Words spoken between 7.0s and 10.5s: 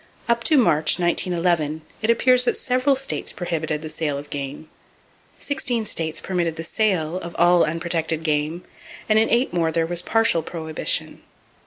of all unprotected game, and in eight more there was partial